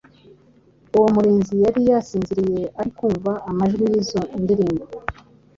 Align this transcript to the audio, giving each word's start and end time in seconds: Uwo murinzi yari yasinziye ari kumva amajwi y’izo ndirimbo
Uwo 0.95 1.07
murinzi 1.13 1.53
yari 1.65 1.81
yasinziye 1.89 2.61
ari 2.79 2.91
kumva 2.97 3.31
amajwi 3.49 3.83
y’izo 3.91 4.21
ndirimbo 4.41 4.83